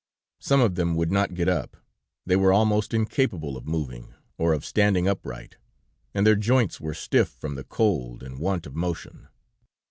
Some 0.39 0.61
of 0.61 0.73
them 0.73 0.95
would 0.95 1.11
not 1.11 1.35
get 1.35 1.47
up; 1.47 1.77
they 2.25 2.35
were 2.35 2.51
almost 2.51 2.91
incapable 2.91 3.53
oí 3.55 3.63
moving 3.65 4.15
or 4.35 4.51
of 4.51 4.65
standing 4.65 5.07
upright, 5.07 5.57
and 6.11 6.25
their 6.25 6.35
joints 6.35 6.81
were 6.81 6.95
stiff 6.95 7.29
from 7.29 7.53
the 7.53 7.63
cold 7.63 8.23
and 8.23 8.39
want 8.39 8.65
of 8.65 8.73
motion. 8.73 9.27